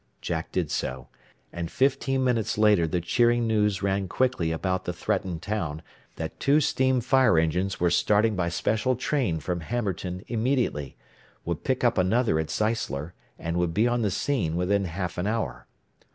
Jack 0.19 0.51
did 0.51 0.71
so. 0.71 1.09
And 1.53 1.69
fifteen 1.69 2.23
minutes 2.23 2.57
later 2.57 2.87
the 2.87 3.01
cheering 3.01 3.45
news 3.45 3.83
ran 3.83 4.07
quickly 4.07 4.51
about 4.51 4.85
the 4.85 4.93
threatened 4.93 5.43
town 5.43 5.83
that 6.15 6.39
two 6.39 6.59
steam 6.59 7.01
fire 7.01 7.37
engines 7.37 7.79
were 7.79 7.91
starting 7.91 8.35
by 8.35 8.49
special 8.49 8.95
train 8.95 9.39
from 9.39 9.59
Hammerton 9.59 10.23
immediately, 10.27 10.97
would 11.45 11.63
pick 11.63 11.83
up 11.83 11.99
another 11.99 12.39
at 12.39 12.47
Zeisler, 12.49 13.11
and 13.37 13.57
would 13.57 13.75
be 13.75 13.87
on 13.87 14.01
the 14.01 14.09
scene 14.09 14.55
within 14.55 14.85
half 14.85 15.19
an 15.19 15.27
hour. 15.27 15.67